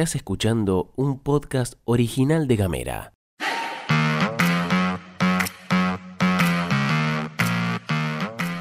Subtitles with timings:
[0.00, 3.12] Estás escuchando un podcast original de Gamera.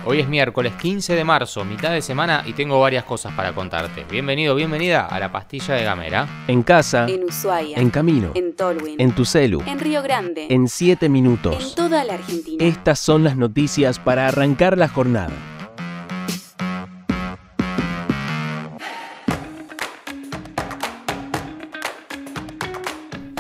[0.05, 4.05] Hoy es miércoles 15 de marzo, mitad de semana y tengo varias cosas para contarte.
[4.11, 6.28] Bienvenido, bienvenida a la pastilla de Gamera.
[6.50, 7.78] En casa, En Ushuaia.
[7.78, 9.00] en camino, En Tolwyn.
[9.00, 10.47] en tu celu, En Río Grande.
[10.50, 11.74] en 7 En minutos.
[11.74, 12.65] toda la Argentina.
[12.65, 15.32] Estas son las noticias para arrancar la jornada.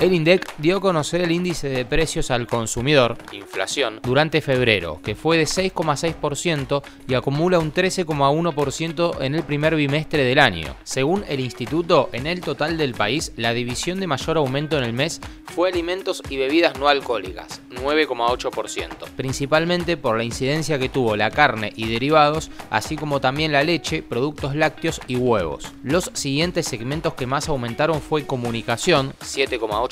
[0.01, 5.13] El INDEC dio a conocer el índice de precios al consumidor, inflación, durante febrero, que
[5.13, 10.73] fue de 6,6% y acumula un 13,1% en el primer bimestre del año.
[10.85, 14.93] Según el instituto, en el total del país, la división de mayor aumento en el
[14.93, 15.19] mes
[15.53, 21.73] fue alimentos y bebidas no alcohólicas, 9,8%, principalmente por la incidencia que tuvo la carne
[21.75, 25.73] y derivados, así como también la leche, productos lácteos y huevos.
[25.83, 29.88] Los siguientes segmentos que más aumentaron fue comunicación, 7,8%,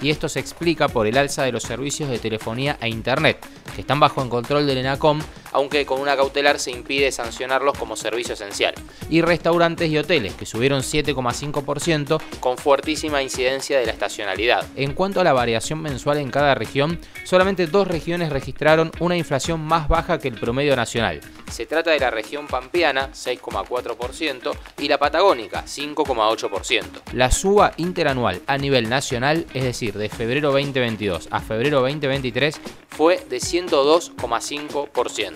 [0.00, 3.38] y esto se explica por el alza de los servicios de telefonía e internet,
[3.74, 5.20] que están bajo el control del ENACOM,
[5.52, 8.74] aunque con una cautelar se impide sancionarlos como servicio esencial.
[9.10, 14.64] Y restaurantes y hoteles, que subieron 7,5% con fuertísima incidencia de la estacionalidad.
[14.76, 19.60] En cuanto a la variación mensual en cada región, solamente dos regiones registraron una inflación
[19.60, 21.20] más baja que el promedio nacional.
[21.50, 27.12] Se trata de la región pampeana, 6,4%, y la patagónica, 5,8%.
[27.12, 33.24] La suba interanual a nivel nacional, es decir, de febrero 2022 a febrero 2023, fue
[33.28, 35.32] de 102,5%.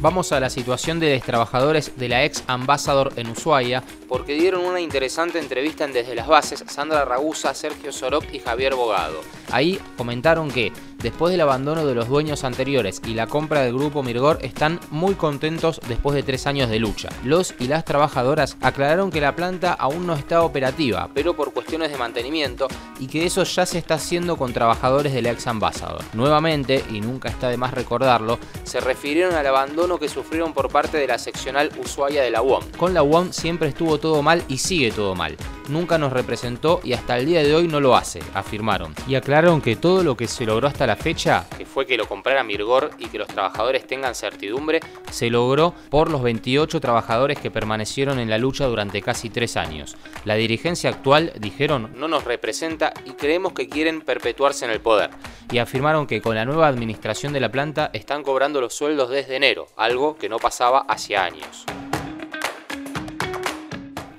[0.00, 4.64] Vamos a la situación de los trabajadores de la ex Ambassador en Ushuaia, porque dieron
[4.64, 9.20] una interesante entrevista en Desde las Bases Sandra Ragusa, Sergio Sorok y Javier Bogado.
[9.50, 14.02] Ahí comentaron que, después del abandono de los dueños anteriores y la compra del grupo
[14.02, 17.08] Mirgor, están muy contentos después de tres años de lucha.
[17.24, 21.90] Los y las trabajadoras aclararon que la planta aún no está operativa, pero por cuestiones
[21.90, 22.68] de mantenimiento,
[22.98, 26.02] y que eso ya se está haciendo con trabajadores de la ex Ambassador.
[26.12, 30.98] Nuevamente, y nunca está de más recordarlo, se refirieron al abandono que sufrieron por parte
[30.98, 32.62] de la seccional Ushuaia de la UOM.
[32.76, 35.36] Con la UOM siempre estuvo todo mal y sigue todo mal.
[35.68, 38.94] Nunca nos representó y hasta el día de hoy no lo hace, afirmaron.
[39.06, 42.06] Y aclararon que todo lo que se logró hasta la fecha, que fue que lo
[42.06, 44.80] comprara Mirgor y que los trabajadores tengan certidumbre,
[45.10, 49.96] se logró por los 28 trabajadores que permanecieron en la lucha durante casi tres años.
[50.26, 55.08] La dirigencia actual, dijeron, no nos representa y creemos que quieren perpetuarse en el poder.
[55.50, 59.36] Y afirmaron que con la nueva administración de la planta están cobrando los sueldos desde
[59.36, 61.64] enero, algo que no pasaba hacía años.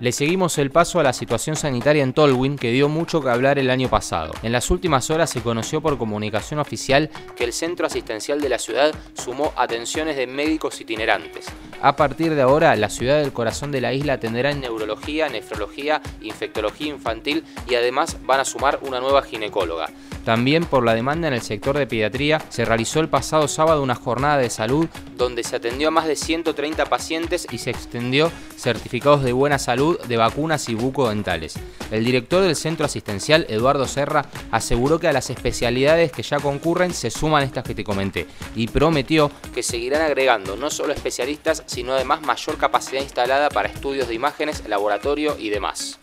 [0.01, 3.59] Le seguimos el paso a la situación sanitaria en Tolwyn que dio mucho que hablar
[3.59, 4.33] el año pasado.
[4.41, 8.57] En las últimas horas se conoció por comunicación oficial que el centro asistencial de la
[8.57, 11.45] ciudad sumó atenciones de médicos itinerantes.
[11.83, 16.01] A partir de ahora, la ciudad del corazón de la isla atenderá en neurología, nefrología,
[16.23, 19.91] infectología infantil y además van a sumar una nueva ginecóloga.
[20.25, 23.95] También por la demanda en el sector de pediatría, se realizó el pasado sábado una
[23.95, 24.87] jornada de salud
[25.17, 29.99] donde se atendió a más de 130 pacientes y se extendió certificados de buena salud
[30.01, 31.55] de vacunas y bucodentales.
[31.91, 36.93] El director del centro asistencial, Eduardo Serra, aseguró que a las especialidades que ya concurren
[36.93, 41.93] se suman estas que te comenté y prometió que seguirán agregando no solo especialistas, sino
[41.93, 45.99] además mayor capacidad instalada para estudios de imágenes, laboratorio y demás.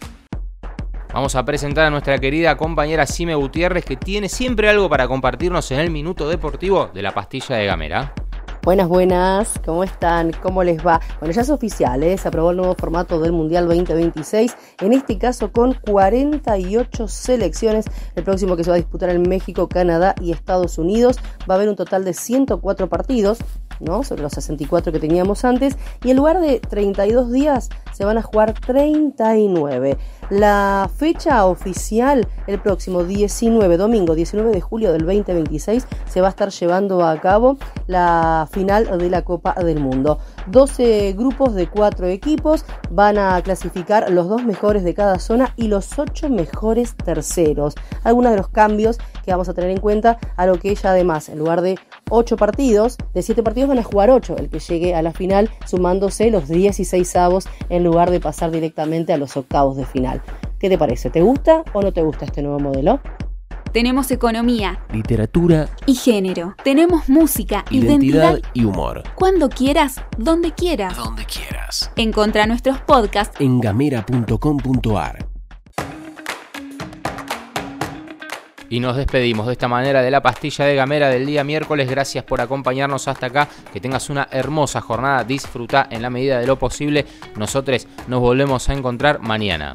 [1.12, 5.70] Vamos a presentar a nuestra querida compañera Sime Gutiérrez que tiene siempre algo para compartirnos
[5.70, 8.12] en el minuto deportivo de la pastilla de Gamera.
[8.62, 10.32] Buenas, buenas, ¿cómo están?
[10.42, 11.00] ¿Cómo les va?
[11.20, 12.19] Bueno, ya es oficial, ¿eh?
[12.19, 18.25] se aprobó el nuevo formato del Mundial 2026, en este caso con 48 selecciones, el
[18.25, 21.16] próximo que se va a disputar en México, Canadá y Estados Unidos,
[21.48, 23.38] va a haber un total de 104 partidos,
[23.81, 24.03] ¿no?
[24.03, 28.22] Sobre los 64 que teníamos antes, y en lugar de 32 días se van a
[28.22, 29.99] jugar 39.
[30.31, 36.31] La fecha oficial, el próximo 19, domingo 19 de julio del 2026, se va a
[36.31, 37.56] estar llevando a cabo
[37.87, 40.19] la final de la Copa del Mundo.
[40.50, 45.69] 12 grupos de 4 equipos van a clasificar los dos mejores de cada zona y
[45.69, 47.75] los 8 mejores terceros.
[48.05, 51.29] Algunos de los cambios que vamos a tener en cuenta a lo que ella además,
[51.29, 51.79] en lugar de
[52.11, 55.50] 8 partidos, de 7 partidos van a jugar 8, el que llegue a la final
[55.67, 60.23] sumándose los 16 avos en lugar de pasar directamente a los octavos de final.
[60.59, 61.11] ¿Qué te parece?
[61.11, 63.00] ¿Te gusta o no te gusta este nuevo modelo?
[63.73, 66.55] Tenemos economía Literatura, y género.
[66.65, 68.50] Tenemos música, identidad identidad.
[68.55, 69.03] y humor.
[69.15, 70.97] Cuando quieras, donde quieras.
[70.97, 71.91] Donde quieras.
[71.97, 75.29] Encontra nuestros podcasts En gamera.com.ar.
[78.70, 81.88] Y nos despedimos de esta manera de la pastilla de Gamera del día miércoles.
[81.88, 83.49] Gracias por acompañarnos hasta acá.
[83.73, 85.25] Que tengas una hermosa jornada.
[85.25, 87.06] Disfruta en la medida de lo posible.
[87.37, 89.75] Nosotros nos volvemos a encontrar mañana.